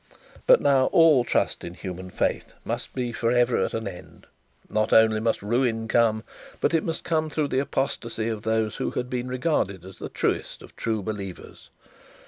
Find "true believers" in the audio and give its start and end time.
10.75-11.69